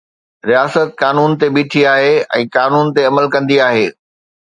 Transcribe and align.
رياست 0.49 0.89
قانون 1.01 1.31
تي 1.39 1.47
بيٺي 1.55 1.81
آهي 1.95 2.15
۽ 2.41 2.43
قانون 2.57 2.85
تي 2.95 3.01
عمل 3.11 3.25
ڪندي 3.37 3.57
آهي. 3.71 3.87